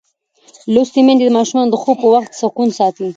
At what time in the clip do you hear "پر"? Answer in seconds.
2.01-2.09